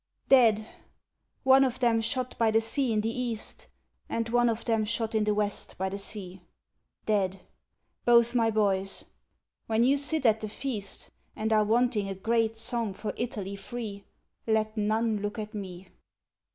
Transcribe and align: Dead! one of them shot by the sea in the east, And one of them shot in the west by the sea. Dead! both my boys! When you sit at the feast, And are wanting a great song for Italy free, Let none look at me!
Dead! 0.29 0.67
one 1.43 1.63
of 1.63 1.77
them 1.77 2.01
shot 2.01 2.35
by 2.39 2.49
the 2.49 2.59
sea 2.59 2.91
in 2.91 3.01
the 3.01 3.19
east, 3.19 3.67
And 4.09 4.29
one 4.29 4.49
of 4.49 4.65
them 4.65 4.83
shot 4.83 5.13
in 5.13 5.25
the 5.25 5.33
west 5.35 5.77
by 5.77 5.89
the 5.89 5.99
sea. 5.99 6.41
Dead! 7.05 7.41
both 8.03 8.33
my 8.33 8.49
boys! 8.49 9.05
When 9.67 9.83
you 9.83 9.97
sit 9.97 10.25
at 10.25 10.41
the 10.41 10.49
feast, 10.49 11.11
And 11.35 11.53
are 11.53 11.63
wanting 11.65 12.09
a 12.09 12.15
great 12.15 12.57
song 12.57 12.95
for 12.95 13.13
Italy 13.15 13.55
free, 13.55 14.03
Let 14.47 14.75
none 14.75 15.17
look 15.21 15.37
at 15.37 15.53
me! 15.53 15.89